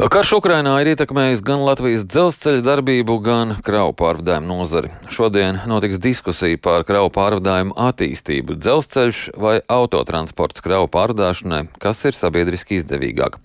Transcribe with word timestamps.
Karš 0.00 0.30
Ukrainā 0.38 0.78
ir 0.80 0.94
ietekmējis 0.94 1.42
gan 1.44 1.60
Latvijas 1.60 2.06
dzelzceļa 2.08 2.62
darbību, 2.64 3.18
gan 3.20 3.50
kravu 3.60 3.92
pārvadājumu 3.98 4.48
nozari. 4.48 4.88
Šodien 5.12 5.58
notiks 5.68 5.98
diskusija 6.00 6.56
par 6.56 6.86
kravu 6.88 7.10
pārvadājumu 7.12 7.74
attīstību- 7.76 8.56
dzelzceļš 8.64 9.18
vai 9.36 9.60
autotransports 9.68 10.64
kravu 10.64 10.88
pārvadāšanai, 10.88 11.66
kas 11.78 12.00
ir 12.08 12.16
sabiedriski 12.16 12.80
izdevīgāk. 12.80 13.36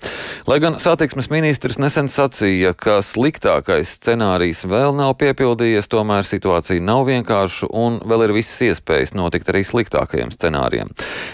Lai 0.47 0.59
gan 0.59 0.79
satiksmes 0.79 1.27
ministrs 1.29 1.75
nesen 1.75 2.07
sacīja, 2.07 2.71
ka 2.71 3.03
sliktākais 3.03 3.91
scenārijs 3.99 4.63
vēl 4.63 4.95
nav 4.95 5.17
piepildījies, 5.17 5.91
tomēr 5.91 6.23
situācija 6.23 6.79
nav 6.79 7.05
vienkārša 7.05 7.67
un 7.69 7.99
vēl 7.99 8.29
ir 8.29 8.33
visas 8.33 8.61
iespējas 8.61 9.13
notikt 9.13 9.51
arī 9.51 9.65
sliktākajiem 9.65 10.31
scenārijiem. 10.31 10.87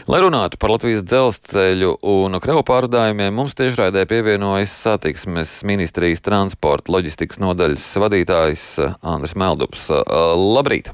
Lai 0.07 0.19
runātu 0.19 0.57
par 0.57 0.71
Latvijas 0.71 1.03
dzelzceļu 1.03 1.99
un 2.01 2.39
kravu 2.39 2.63
pārvadājumiem, 2.65 3.31
mums 3.31 3.53
tiešraidē 3.53 4.07
pievienojas 4.07 4.71
satiksmes 4.71 5.10
satiksmes 5.11 5.63
ministrijas 5.67 6.21
transporta 6.23 6.93
loģistikas 6.93 7.41
nodaļas 7.43 7.83
vadītājs 7.99 8.61
eh, 8.79 8.93
Andris 9.03 9.35
Meldups. 9.35 9.89
Eh, 9.91 10.13
labrīt! 10.55 10.87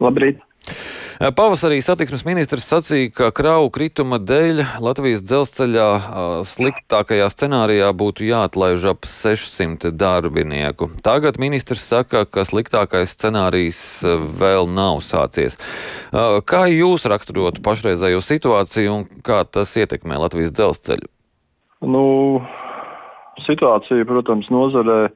Labrīt! 0.00 0.40
Eh, 1.20 1.28
pavasarī 1.36 1.82
satiksmes 1.84 2.24
ministrs 2.24 2.64
sacīja, 2.72 3.10
ka 3.12 3.28
kravu 3.36 3.68
krituma 3.74 4.16
dēļ 4.16 4.62
Latvijas 4.80 5.20
dzelzceļā 5.28 5.90
sliktākajā 6.48 7.28
scenārijā 7.34 7.92
būtu 7.92 8.24
jāatlaiž 8.30 8.88
ap 8.94 9.04
600 9.04 9.92
darbinieku. 9.92 10.88
Tagad 11.04 11.36
ministrs 11.36 11.84
saka, 11.84 12.24
ka 12.24 12.46
sliktākais 12.48 13.12
scenārijs 13.12 13.84
vēl 14.40 14.72
nav 14.72 15.04
sācies. 15.04 15.60
Kā 16.48 16.64
jūs 16.72 17.04
raksturotu 17.12 17.60
pašreizējo 17.60 18.24
situāciju 18.24 18.98
un 19.02 19.08
kā 19.20 19.44
tas 19.44 19.76
ietekmē 19.76 20.16
Latvijas 20.24 20.56
dzelzceļu? 20.56 21.12
Nu, 21.82 22.40
situācija, 23.46 24.06
protams, 24.08 24.48
nozarē 24.52 24.98
e, 25.06 25.10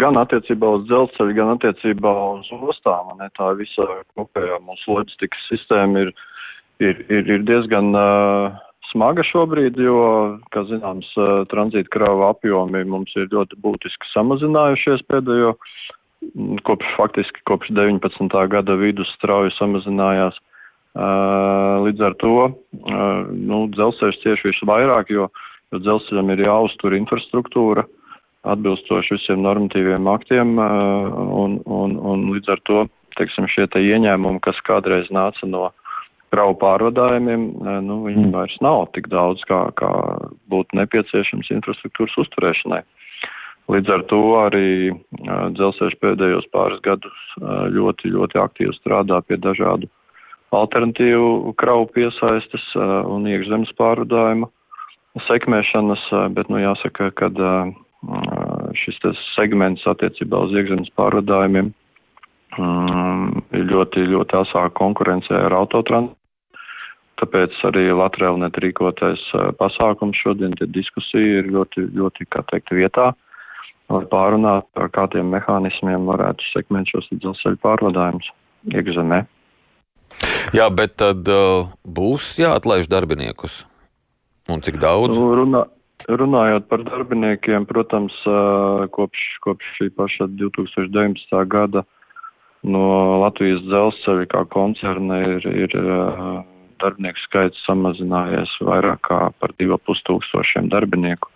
gan 0.00 0.18
attiecībā 0.20 0.74
uz 0.78 0.84
dzelzceļu, 0.88 1.36
gan 1.36 1.54
attiecībā 1.56 2.12
uz 2.38 2.50
ostām. 2.72 3.14
Ne, 3.20 3.30
tā 3.38 3.52
visa 3.58 3.86
kopējā 4.16 4.60
mūsu 4.66 4.96
loģistikas 4.96 5.48
sistēma 5.50 6.06
ir, 6.06 6.12
ir, 6.82 7.02
ir, 7.08 7.32
ir 7.36 7.46
diezgan 7.48 7.92
uh, 7.96 8.60
smaga 8.90 9.24
šobrīd, 9.26 9.78
jo, 9.80 9.98
kā 10.54 10.64
zināms, 10.70 11.10
uh, 11.20 11.42
tranzīta 11.52 11.92
krāva 11.94 12.32
apjomi 12.34 12.84
mums 12.88 13.14
ir 13.16 13.30
ļoti 13.32 13.60
būtiski 13.64 14.10
samazinājušies 14.12 15.04
pēdējo, 15.10 15.54
kopš 16.66 16.96
faktiski 16.98 17.44
kopš 17.50 17.72
19. 17.74 18.34
gada 18.52 18.76
vidus 18.78 19.10
strauji 19.18 19.54
samazinājās. 19.58 20.36
Uh, 20.92 21.80
līdz 21.86 22.02
ar 22.04 22.14
to 22.20 22.34
nu, 23.32 23.62
dzelzceļš 23.72 24.18
cieši 24.20 24.50
visvairāk, 24.50 25.08
jo 25.08 25.30
uh, 25.30 25.46
jo 25.72 25.80
dzelzceļam 25.82 26.32
ir 26.34 26.46
jāuztur 26.46 26.96
infrastruktūra 26.96 27.86
atbilstoši 28.52 29.16
visiem 29.16 29.44
normatīviem 29.44 30.08
aktiem, 30.10 30.56
un, 30.58 31.60
un, 31.62 31.94
un 31.96 32.24
līdz 32.34 32.50
ar 32.56 32.62
to, 32.66 32.80
teiksim, 33.18 33.46
šie 33.50 33.68
te 33.70 33.82
ieņēmumi, 33.82 34.42
kas 34.42 34.58
kādreiz 34.66 35.10
nāca 35.14 35.46
no 35.46 35.68
kravu 36.32 36.56
pārvadājumiem, 36.62 37.44
nu, 37.84 38.00
viņi 38.06 38.30
vairs 38.32 38.56
nav 38.64 38.86
tik 38.96 39.10
daudz, 39.12 39.44
kā, 39.48 39.66
kā 39.78 39.90
būtu 40.50 40.78
nepieciešams 40.80 41.52
infrastruktūras 41.58 42.16
uzturēšanai. 42.24 42.80
Līdz 43.70 43.92
ar 43.94 44.02
to 44.10 44.20
arī 44.40 44.70
dzelzceļš 45.54 45.98
pēdējos 46.02 46.48
pāris 46.54 46.80
gadus 46.82 47.18
ļoti, 47.76 48.10
ļoti 48.16 48.40
aktīvi 48.42 48.74
strādā 48.80 49.20
pie 49.22 49.38
dažādu 49.38 49.86
alternatīvu 50.52 51.52
kravu 51.60 51.86
piesaistes 51.94 52.64
un 52.74 53.28
iekšzemes 53.30 53.70
pārvadājuma 53.78 54.50
sekmēšanas, 55.28 56.04
bet, 56.36 56.48
nu, 56.52 56.60
jāsaka, 56.62 57.10
ka 57.16 57.28
šis 58.78 58.98
segments 59.34 59.84
attiecībā 59.86 60.40
uz 60.46 60.54
iekšzemes 60.56 60.90
pārvadājumiem 60.98 61.70
um, 62.58 63.42
ir 63.54 63.68
ļoti, 63.68 64.08
ļoti 64.10 64.38
asā 64.40 64.66
konkurencē 64.78 65.46
ar 65.46 65.56
autotransportu. 65.62 66.18
Tāpēc 67.22 67.54
arī 67.68 67.84
Latvijas 67.94 68.38
net 68.40 68.56
rīkotais 68.58 69.22
pasākums 69.60 70.18
šodien, 70.18 70.56
tie 70.58 70.66
diskusija 70.74 71.42
ir 71.42 71.52
ļoti, 71.54 71.84
ļoti, 71.94 72.26
kā 72.32 72.42
teikt, 72.50 72.72
vietā, 72.74 73.12
lai 73.92 74.02
pārunātu, 74.10 74.66
ar 74.82 74.90
kādiem 74.90 75.30
mehānismiem 75.30 76.08
varētu 76.08 76.48
sekmēt 76.50 76.90
šos 76.90 77.06
dzelzceļa 77.12 77.60
pārvadājumus 77.62 78.32
iekšzemē. 78.74 79.20
Jā, 80.56 80.66
bet 80.74 80.98
tad 80.98 81.30
uh, 81.30 81.70
būs 81.86 82.34
jāatlaiž 82.42 82.90
darbiniekus. 82.90 83.62
Un 84.50 84.62
cik 84.64 84.80
daudz? 84.82 85.14
Nu, 85.14 85.30
runā, 85.38 85.62
runājot 86.10 86.66
par 86.70 86.82
darbiniekiem, 86.86 87.66
protams, 87.70 88.14
kopš, 88.94 89.26
kopš 89.44 89.74
šī 89.78 89.90
paša 89.94 90.30
2019. 90.34 91.36
gada 91.46 91.84
no 92.62 92.82
Latvijas 93.22 93.62
dzelzceļa 93.66 94.26
kā 94.30 94.42
koncerna 94.50 95.20
ir, 95.26 95.46
ir 95.46 95.76
darbinieku 96.82 97.22
skaits 97.26 97.62
samazinājies 97.66 98.50
vairāk 98.66 99.02
kā 99.06 99.20
par 99.38 99.54
2,5 99.58 100.04
tūkstošiem 100.08 100.70
darbinieku. 100.72 101.30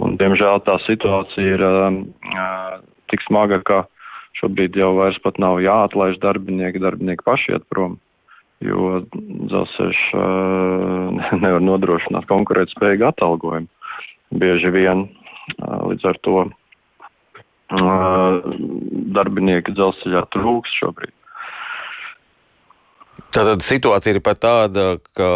Un, 0.00 0.16
diemžēl 0.20 0.62
tā 0.64 0.78
situācija 0.86 1.56
ir 1.56 1.64
uh, 1.64 2.78
tik 3.12 3.24
smaga, 3.26 3.60
ka 3.60 3.82
šobrīd 4.40 4.76
jau 4.80 4.94
vairs 4.96 5.20
pat 5.24 5.36
nav 5.42 5.60
jāatlaiž 5.60 6.16
darbinieki, 6.22 6.80
darbinieki 6.80 7.26
paši 7.28 7.56
iet 7.56 7.66
prom 7.68 7.98
jo 8.66 9.02
dzelzceļš 9.12 10.02
uh, 10.16 10.22
nevar 11.44 11.62
nodrošināt 11.64 12.28
konkurētspējīgu 12.30 13.08
atalgojumu. 13.12 13.70
Bieži 14.42 14.70
vien 14.72 15.06
uh, 15.06 15.80
līdz 15.90 16.04
ar 16.12 16.16
to 16.26 16.36
uh, 16.46 16.52
darbinieki 19.18 19.74
dzelzceļā 19.76 20.22
trūks 20.36 20.78
šobrīd. 20.80 21.14
Tātad 23.32 23.62
situācija 23.64 24.12
ir 24.12 24.20
pat 24.24 24.40
tāda, 24.44 24.84
ka 25.16 25.28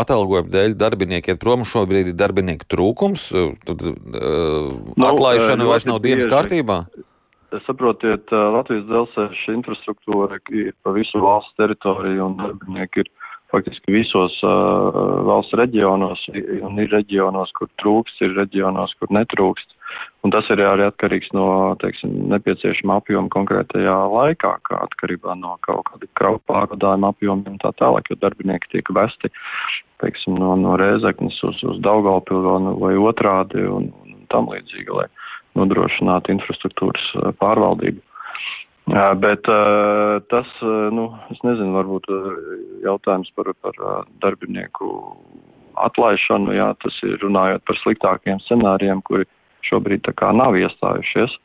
atalgojuma 0.00 0.50
dēļ 0.50 0.74
darbinieki 0.78 1.34
iet 1.34 1.40
prom. 1.42 1.62
Šobrīd 1.66 2.10
ir 2.10 2.16
darbinieku 2.18 2.66
trūkums. 2.70 3.28
Tad 3.66 3.84
uh, 3.86 3.94
nu, 4.94 5.06
atlaišana 5.06 5.66
vairs 5.68 5.86
nav 5.86 6.00
dienas 6.02 6.26
kārtībā. 6.30 6.82
Saprotiet, 7.56 8.28
Latvijas 8.28 8.84
dzelzceļa 8.90 9.54
infrastruktūra 9.54 10.36
ir 10.52 10.74
pa 10.84 10.92
visu 10.92 11.20
valsts 11.22 11.56
teritoriju 11.56 12.26
un 12.26 12.36
darbinieki 12.36 13.06
ir 13.06 13.08
faktiski 13.48 13.94
visos 13.94 14.34
uh, 14.44 14.98
valsts 15.24 15.56
reģionos, 15.56 16.26
un 16.68 16.80
ir 16.82 16.92
reģionos, 16.92 17.52
kur 17.56 17.70
trūkst, 17.80 18.20
ir 18.26 18.36
reģionos, 18.36 18.92
kur 19.00 19.12
netrūkst. 19.16 19.72
Un 20.26 20.34
tas 20.34 20.44
ir 20.52 20.60
arī 20.60 20.84
atkarīgs 20.90 21.30
no, 21.32 21.46
teiksim, 21.80 22.12
nepieciešama 22.34 22.98
apjoma 23.00 23.32
konkrētajā 23.32 23.96
laikā, 24.12 24.50
kā 24.68 24.82
atkarībā 24.84 25.38
no 25.40 25.54
kaut 25.64 25.86
kāda 25.88 26.10
kravu 26.20 26.42
pārvadājuma 26.50 27.14
apjomiem 27.14 27.56
tā 27.62 27.72
tālāk, 27.80 28.10
jo 28.10 28.18
darbinieki 28.20 28.74
tiek 28.74 28.92
vesti, 28.92 29.32
teiksim, 30.04 30.36
no, 30.42 30.52
no 30.60 30.76
Rēzeknes 30.76 31.40
uz, 31.48 31.62
uz 31.64 31.80
Daugalpilu 31.86 32.76
vai 32.82 32.92
otrādi 33.00 33.64
un, 33.64 33.88
un 34.04 34.28
tam 34.28 34.52
līdzīgi, 34.52 34.92
lai 34.92 35.08
nodrošināt 35.58 36.30
infrastruktūras 36.32 37.08
eh, 37.14 37.32
pārvaldību. 37.40 38.04
Bet 39.20 39.48
eh, 39.52 40.14
tas, 40.32 40.52
eh, 40.64 40.76
nu, 40.94 41.10
es 41.34 41.42
nezinu, 41.44 41.74
varbūt 41.76 42.08
jautājums 42.86 43.32
par, 43.36 43.52
par 43.64 43.82
darbinieku 44.22 44.92
atlaišanu, 45.78 46.54
jā, 46.56 46.70
tas 46.82 46.96
ir 47.06 47.20
runājot 47.22 47.66
par 47.68 47.82
sliktākiem 47.82 48.40
scenārijiem, 48.46 49.02
kuri 49.06 49.28
šobrīd 49.68 50.06
tā 50.06 50.14
kā 50.16 50.32
nav 50.34 50.56
iestājušies, 50.58 51.36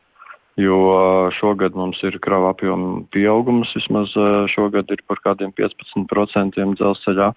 jo 0.61 0.77
šogad 1.37 1.75
mums 1.77 1.99
ir 2.05 2.17
krava 2.23 2.53
apjoma 2.53 3.03
pieaugums, 3.13 3.73
vismaz 3.77 4.13
šogad 4.53 4.89
ir 4.93 5.01
par 5.09 5.21
kādiem 5.25 5.53
15% 5.57 6.65
dzelzceļā. 6.79 7.29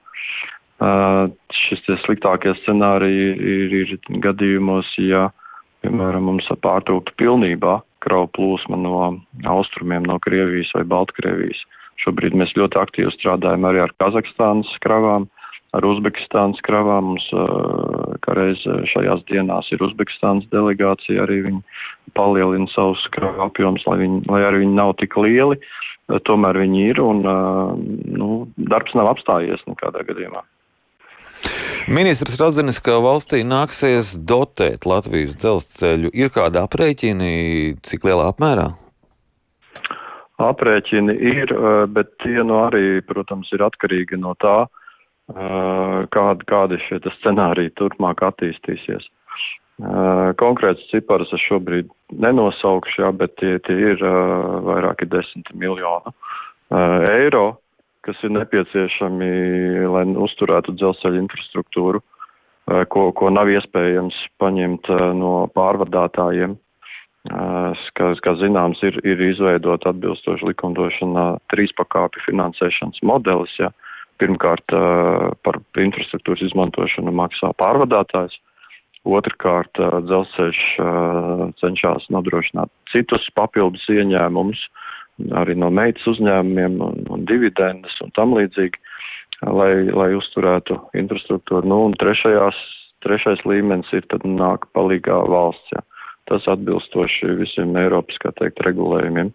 Šis 1.57 1.85
tie 1.85 1.97
sliktākie 2.05 2.53
scenāriji 2.63 3.29
ir, 3.53 3.77
ir 3.83 3.95
gadījumos, 4.25 4.89
ja 5.01 5.27
uh, 5.29 5.46
Piemēram, 5.87 6.25
mums 6.27 6.49
pārtrūktu 6.65 7.15
pilnībā 7.21 7.77
kravu 8.03 8.27
plūsma 8.35 8.79
no 8.81 8.97
austrumiem, 9.47 10.03
no 10.03 10.17
Krievijas 10.25 10.73
vai 10.75 10.83
Baltkrievijas. 10.91 11.61
Šobrīd 12.03 12.35
mēs 12.35 12.57
ļoti 12.59 12.81
aktīvi 12.81 13.13
strādājam 13.15 13.69
arī 13.69 13.85
ar 13.85 13.95
Kazahstānas 14.03 14.73
kravām, 14.83 15.29
ar 15.79 15.87
Uzbekistānas 15.87 16.59
kravām. 16.67 17.13
Mums 17.13 17.29
reiz 18.35 18.67
šajās 18.91 19.23
dienās 19.31 19.71
ir 19.71 19.87
Uzbekistānas 19.87 20.51
delegācija, 20.51 21.23
arī 21.23 21.45
viņi 21.47 21.63
palielina 22.19 22.67
savus 22.75 23.07
kravu 23.15 23.47
apjomus, 23.47 23.87
lai, 23.87 24.01
viņi, 24.03 24.25
lai 24.33 24.43
arī 24.49 24.65
viņi 24.65 24.79
nav 24.81 24.97
tik 24.99 25.15
lieli. 25.23 25.61
Tomēr 26.27 26.59
viņi 26.67 26.85
ir 26.91 27.03
un 27.03 27.23
nu, 27.23 28.43
darbs 28.75 28.99
nav 28.99 29.15
apstājies 29.15 29.63
nekādā 29.71 30.03
gadījumā. 30.11 30.43
Ministrs 31.87 32.41
atzinis, 32.43 32.81
ka 32.83 32.99
valstī 33.05 33.45
nāksies 33.47 34.17
dotēt 34.19 34.89
Latvijas 34.91 35.37
dzelzceļu. 35.39 36.11
Ir 36.15 36.33
kāda 36.35 36.65
aprēķini, 36.67 37.77
cik 37.87 38.09
lielā 38.09 38.33
apmērā? 38.33 38.73
Aprēķini 40.43 41.15
ir, 41.15 41.53
eh, 41.53 41.87
bet 41.87 42.11
tie 42.25 42.43
nu 42.43 42.59
arī, 42.65 43.01
protams, 43.07 43.53
ir 43.53 43.65
atkarīgi 43.65 44.19
no 44.21 44.35
tā, 44.43 44.67
kādi, 45.27 46.47
kādi 46.47 46.79
šie 46.87 47.01
scenāriji 47.19 47.75
turpmāk 47.75 48.23
attīstīsies. 48.23 49.09
Konkrēts 50.41 50.87
cipars 50.89 51.33
es 51.35 51.43
šobrīd 51.51 51.91
nenosaukšu, 52.13 53.03
jā, 53.03 53.11
bet 53.13 53.35
tie, 53.37 53.59
tie 53.67 53.75
ir 53.93 53.99
vairāki 53.99 55.09
desmit 55.11 55.51
miljonu 55.53 56.15
eiro, 56.71 57.59
kas 58.07 58.21
ir 58.27 58.33
nepieciešami, 58.37 59.31
lai 59.93 60.05
uzturētu 60.27 60.77
dzelzceļa 60.77 61.23
infrastruktūru, 61.25 62.03
ko, 62.93 63.03
ko 63.19 63.33
nav 63.35 63.51
iespējams 63.53 64.17
paņemt 64.43 64.91
no 65.19 65.35
pārvadātājiem. 65.57 66.57
Kā, 67.27 68.09
kā 68.23 68.33
zināms, 68.39 68.79
ir, 68.87 69.01
ir 69.03 69.23
izveidot 69.33 69.83
atbilstoši 69.91 70.47
likumdošanā 70.47 71.27
trīs 71.51 71.73
pakāpju 71.75 72.23
finansēšanas 72.29 73.03
modelis. 73.03 73.55
Ja. 73.59 73.73
Pirmkārt, 74.23 74.71
par 75.45 75.59
infrastruktūras 75.83 76.45
izmantošanu 76.47 77.13
maksā 77.13 77.51
pārvadātājs, 77.59 78.39
Otrakārt, 79.07 79.79
dzelzceļš 79.79 80.61
cenšas 81.61 82.09
nodrošināt 82.11 82.73
citus 82.91 83.29
papildus 83.39 83.85
ieņēmumus, 83.93 84.65
arī 85.37 85.57
no 85.59 85.71
meitas 85.73 86.07
uzņēmumiem 86.13 86.79
un, 86.85 87.03
un 87.13 87.27
dividendes 87.29 87.97
un 88.05 88.13
tam 88.17 88.37
līdzīgi, 88.37 88.81
lai, 89.47 89.73
lai 89.91 90.11
uzturētu 90.17 90.79
infrastruktūru. 90.99 91.67
Nu, 91.69 91.83
un 91.89 91.97
trešajās, 92.01 92.59
trešais 93.05 93.45
līmenis 93.49 93.93
ir 93.97 94.07
tad 94.13 94.27
nāk 94.29 94.69
palīgā 94.77 95.19
valsts. 95.31 95.77
Ja. 95.77 95.85
Tas 96.27 96.47
atbilstoši 96.51 97.37
visiem 97.39 97.77
Eiropas, 97.79 98.19
kā 98.19 98.33
teikt, 98.35 98.59
regulējumiem. 98.67 99.31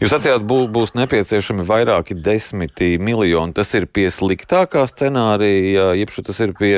Jūs 0.00 0.14
sacījāt, 0.14 0.46
bū, 0.48 0.62
būs 0.72 0.94
nepieciešami 0.96 1.66
vairāki 1.68 2.16
desmiti 2.16 2.94
miljoni. 3.02 3.52
Tas 3.54 3.74
ir 3.76 3.84
pie 3.92 4.08
sliktākā 4.14 4.86
scenārija, 4.88 5.90
jeb 5.98 6.14
tas 6.24 6.40
ir 6.40 6.54
pie 6.58 6.74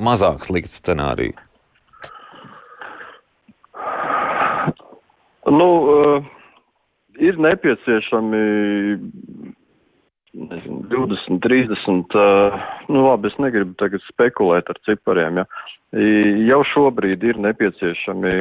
mazāk 0.00 0.46
slikta 0.48 0.72
scenārija? 0.78 1.36
Nu, 5.50 5.68
uh, 5.90 6.26
ir 7.20 7.38
nepieciešami 7.40 8.42
nezinu, 10.32 10.78
20, 10.88 11.40
30. 11.42 12.14
Uh, 12.14 12.60
nu, 12.88 13.04
labi, 13.08 13.30
es 13.30 13.36
negribu 13.42 13.74
tagad 13.80 14.02
spekulēt 14.08 14.70
ar 14.70 14.78
cipariem. 14.86 15.42
Ja. 15.42 15.46
Jau 16.46 16.60
šobrīd 16.70 17.24
ir 17.26 17.40
nepieciešami 17.42 18.34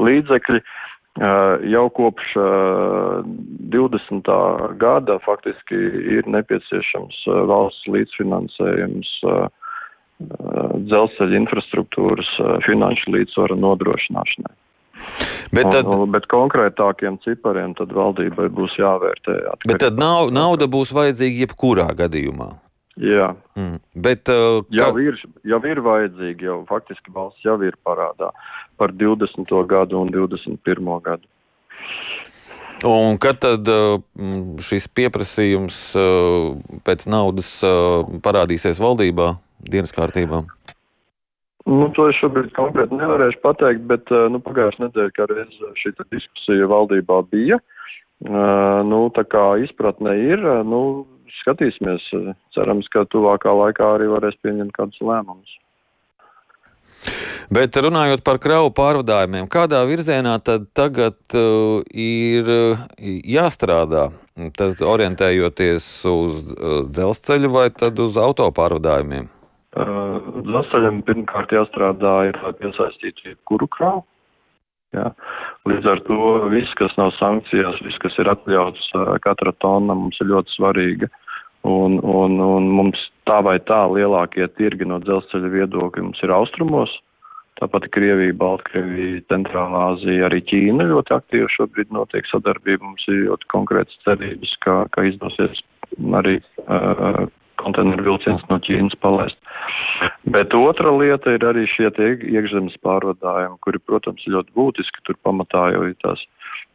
līdzekļi. 0.00 0.60
Jau 1.72 1.84
kopš 1.96 2.32
20. 3.72 4.30
gada 4.80 5.16
faktiski 5.24 5.78
ir 6.16 6.28
nepieciešams 6.28 7.22
valsts 7.48 7.88
līdzfinansējums 7.88 9.12
dzelzceļa 10.88 11.40
infrastruktūras 11.40 12.30
finanšu 12.64 13.16
līdzsvara 13.16 13.56
nodrošināšanai. 13.60 14.54
Bet, 15.54 15.70
tad, 15.70 15.86
un, 15.86 16.08
bet 16.10 16.26
konkrētākiem 16.30 17.20
cipariem 17.24 17.74
tad 17.78 17.92
valdībai 17.94 18.48
būs 18.52 18.74
jāvērtē. 18.80 19.36
Bet 19.68 19.80
tad 19.84 20.00
nav, 20.00 20.32
nauda 20.34 20.68
būs 20.70 20.92
vajadzīga 20.96 21.46
jebkurā 21.46 21.90
gadījumā. 21.98 22.50
Jā, 22.96 23.34
mm. 23.58 23.76
bet 23.92 24.30
uh, 24.32 24.62
jau, 24.72 24.88
ka... 24.96 25.02
ir, 25.04 25.18
jau 25.44 25.58
ir 25.68 25.80
vajadzīgi, 25.84 26.46
jau 26.48 26.62
faktiski 26.68 27.12
valsts 27.12 27.44
jau 27.44 27.58
ir 27.60 27.76
parādā 27.84 28.30
par 28.80 28.94
20. 28.96 29.52
gadu 29.68 30.00
un 30.00 30.12
21. 30.14 30.92
gadu. 31.04 31.28
Un 32.88 33.20
kad 33.20 33.40
tad 33.40 33.68
uh, 33.68 34.00
šis 34.64 34.88
pieprasījums 34.96 35.80
uh, 35.96 36.56
pēc 36.88 37.04
naudas 37.08 37.52
uh, 37.64 38.08
parādīsies 38.24 38.80
valdībā, 38.80 39.34
dienas 39.60 39.92
kārtībā? 39.96 40.46
Nu, 41.66 41.88
to 41.96 42.06
es 42.12 42.18
šobrīd 42.20 42.52
konkrēti 42.54 42.94
nevarēšu 42.94 43.40
pateikt, 43.42 43.86
bet 43.90 44.12
nu, 44.30 44.38
pagājušajā 44.44 44.86
nedēļā, 44.86 45.14
kad 45.16 45.32
reiz 45.34 45.56
šī 45.80 45.92
diskusija 46.14 46.68
valdībā 46.70 47.18
bija, 47.32 47.58
nu, 48.86 49.00
tā 49.16 49.26
kā 49.26 49.48
izpratne 49.64 50.14
ir, 50.28 50.46
nu, 50.68 50.80
skatīsimies. 51.42 52.06
Cerams, 52.54 52.88
ka 52.94 53.04
tuvākā 53.10 53.50
laikā 53.50 53.94
arī 53.96 54.10
varēs 54.14 54.38
pieņemt 54.46 54.74
kādus 54.78 55.02
lēmumus. 55.02 55.58
Bet 57.52 57.76
runājot 57.78 58.24
par 58.26 58.40
kravu 58.42 58.72
pārvadājumiem, 58.74 59.46
kādā 59.50 59.84
virzienā 59.86 60.34
tad 60.42 60.66
tagad 60.74 61.18
uh, 61.38 61.78
ir 61.94 62.50
jāstrādā? 62.98 64.08
Tas 64.58 64.82
orientējoties 64.82 65.86
uz 66.10 66.50
uh, 66.50 66.80
dzelzceļu 66.90 67.52
vai 67.54 67.68
tad 67.70 68.02
uz 68.02 68.18
auto 68.18 68.48
pārvadājumiem? 68.54 69.30
Uh, 69.76 70.25
dzelzceļam 70.46 71.02
pirmkārt 71.06 71.54
jāstrādā 71.54 72.16
ir, 72.30 72.38
lai 72.42 72.52
piesaistītu 72.60 73.32
jebkuru 73.32 73.68
kravu. 73.76 74.04
Jā. 74.94 75.10
Līdz 75.68 75.88
ar 75.90 76.02
to 76.06 76.18
viss, 76.52 76.74
kas 76.78 76.94
nav 76.96 77.12
sankcijās, 77.18 77.80
viss, 77.84 78.00
kas 78.00 78.16
ir 78.22 78.30
atļauts, 78.32 78.90
katra 79.24 79.52
tonna 79.60 79.96
mums 79.98 80.20
ir 80.22 80.30
ļoti 80.30 80.54
svarīga. 80.56 81.10
Un, 81.66 81.98
un, 81.98 82.38
un 82.38 82.68
mums 82.70 83.00
tā 83.26 83.40
vai 83.42 83.58
tā 83.66 83.80
lielākie 83.90 84.46
tirgi 84.54 84.86
no 84.86 85.00
dzelzceļa 85.02 85.50
viedokļa 85.56 86.04
mums 86.06 86.22
ir 86.22 86.32
austrumos. 86.34 86.92
Tāpat 87.56 87.88
Krievija, 87.94 88.34
Baltkrievija, 88.36 89.22
Centrālā 89.32 89.82
Azija, 89.94 90.26
arī 90.28 90.42
Ķīna 90.44 90.86
ļoti 90.90 91.14
aktīvi 91.16 91.48
šobrīd 91.54 91.94
notiek 91.96 92.28
sadarbība. 92.28 92.84
Mums 92.84 93.06
ir 93.08 93.24
ļoti 93.30 93.48
konkrētas 93.52 93.96
cerības, 94.04 94.52
ka, 94.62 94.74
ka 94.92 95.06
izdosies 95.08 95.62
arī 96.20 96.36
uh, 96.66 97.24
konteineru 97.62 98.10
vilciens 98.10 98.44
no 98.50 98.60
Ķīnas 98.62 98.98
palaist. 99.00 99.40
Bet 100.26 100.54
otra 100.54 100.90
lieta 100.92 101.36
ir 101.36 101.44
arī 101.46 101.64
šie 101.70 101.88
iekšzemes 101.88 102.76
pārvadājumi, 102.84 103.60
kuri, 103.64 103.80
protams, 103.86 104.24
ir 104.26 104.36
ļoti 104.36 104.54
būtiski. 104.58 105.04
Tur 105.06 105.18
pamatā 105.24 105.70
jau 105.74 105.84
ir 105.88 105.94
tās 106.04 106.22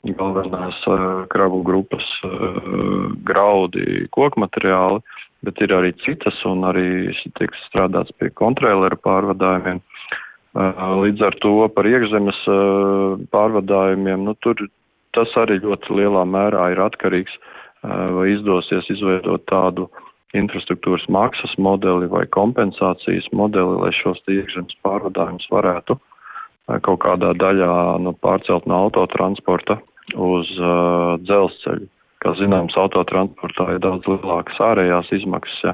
galvenās 0.08 0.78
uh, 0.90 1.26
kravu 1.30 1.62
grupas 1.68 2.06
uh, 2.26 3.12
graudi, 3.28 4.08
koku 4.16 4.42
materiāli, 4.42 5.02
bet 5.46 5.62
ir 5.62 5.74
arī 5.78 5.94
citas 6.06 6.38
un 6.46 6.66
arī 6.66 7.14
tiek 7.38 7.54
strādāts 7.68 8.14
pie 8.18 8.32
kontrēlera 8.34 8.98
pārvadājumiem. 8.98 9.82
Uh, 10.52 10.84
līdz 11.06 11.28
ar 11.30 11.38
to 11.44 11.56
par 11.76 11.88
iekšzemes 11.88 12.44
pārvadājumiem, 13.32 14.26
nu, 14.28 14.36
tur 14.44 14.58
tas 15.16 15.32
arī 15.40 15.60
ļoti 15.62 16.02
lielā 16.02 16.24
mērā 16.28 16.72
ir 16.72 16.80
atkarīgs, 16.80 17.34
vai 17.82 18.28
izdosies 18.30 18.86
izveidot 18.94 19.42
tādu 19.50 19.88
infrastruktūras 20.38 21.08
maksas 21.12 21.54
modeli 21.58 22.08
vai 22.12 22.24
kompensācijas 22.32 23.28
modeli, 23.36 23.80
lai 23.84 23.92
šos 24.00 24.22
iekšzemes 24.32 24.78
pārvadājumus 24.86 25.50
varētu 25.52 25.98
kaut 26.86 27.02
kādā 27.04 27.34
daļā 27.36 27.74
nu, 28.06 28.14
pārcelt 28.24 28.68
no 28.70 28.86
autotransporta 28.86 29.80
uz 30.16 30.52
uh, 30.60 31.18
dzelzceļu. 31.26 31.88
Kā 32.22 32.36
zināms, 32.38 32.76
autotransportā 32.78 33.66
ir 33.74 33.80
daudz 33.82 34.06
lielākas 34.06 34.60
ārējās 34.62 35.08
izmaksas, 35.18 35.62
ja. 35.66 35.72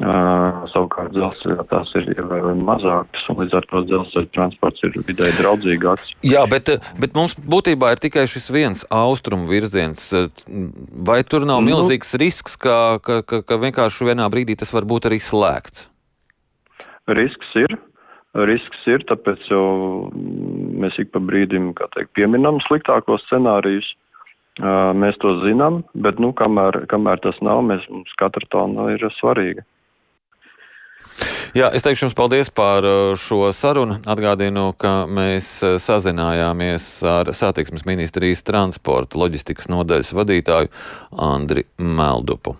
uh, 0.00 0.62
savukārt 0.72 1.12
dzelzceļā 1.12 1.66
tās 1.68 1.90
ir 2.00 2.06
ievērojami 2.14 2.64
mazākas, 2.64 3.26
un 3.28 3.42
līdz 3.42 3.56
ar 3.58 3.66
to 3.68 3.82
dzelzceļa 3.90 4.30
transports 4.32 4.86
ir 4.88 4.96
vidēji 4.96 5.36
draudzīgāks. 5.42 6.14
Jā, 6.24 6.46
bet, 6.48 6.72
bet 6.96 7.12
mums 7.18 7.36
būtībā 7.36 7.90
ir 7.92 8.00
tikai 8.06 8.24
šis 8.32 8.48
viens 8.56 8.86
austrumu 8.88 9.50
virziens. 9.52 10.06
Vai 11.10 11.18
tur 11.28 11.44
nav 11.44 11.60
nu, 11.60 11.68
milzīgs 11.68 12.16
risks, 12.24 12.56
ka, 12.56 12.96
ka, 13.04 13.20
ka, 13.20 13.42
ka 13.44 13.60
vienkārši 13.66 14.08
vienā 14.08 14.30
brīdī 14.32 14.56
tas 14.56 14.72
var 14.72 14.88
būt 14.88 15.10
arī 15.10 15.20
slēgts? 15.20 15.90
Risks 17.20 17.52
ir, 17.60 17.76
risks 18.48 18.88
ir, 18.88 19.04
tāpēc 19.12 19.44
jau 19.52 19.66
mēs 20.16 20.96
ik 21.04 21.12
pa 21.12 21.20
brīdim, 21.20 21.74
kā 21.76 21.92
teikt, 21.92 22.14
pieminam 22.16 22.64
sliktākos 22.64 23.28
scenārijus. 23.28 23.92
Mēs 24.56 25.18
to 25.20 25.34
zinām, 25.42 25.82
bet, 25.92 26.20
nu, 26.22 26.32
kamēr, 26.32 26.86
kamēr 26.88 27.20
tas 27.20 27.36
nav, 27.44 27.60
mēs, 27.66 27.84
mums 27.92 28.12
katra 28.20 28.46
tona 28.52 28.88
ir 28.94 29.04
svarīga. 29.18 29.66
Jā, 31.56 31.70
es 31.72 31.84
teikšu 31.84 32.06
jums 32.06 32.16
paldies 32.16 32.50
par 32.52 32.84
šo 33.20 33.50
sarunu. 33.56 33.98
Atgādinu, 34.08 34.70
ka 34.76 35.06
mēs 35.08 35.48
sazinājāmies 35.80 36.88
ar 37.08 37.32
satiksmes 37.36 37.86
ministrijas 37.88 38.44
transporta 38.44 39.20
loģistikas 39.20 39.70
nodaļas 39.72 40.12
vadītāju 40.16 40.72
Andri 41.28 41.64
Meldupu. 41.80 42.56